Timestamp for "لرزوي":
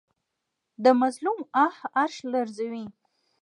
2.31-2.85